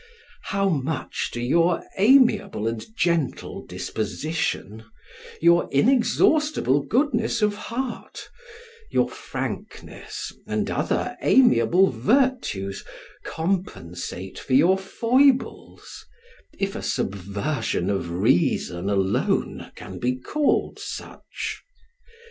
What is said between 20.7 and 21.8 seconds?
such.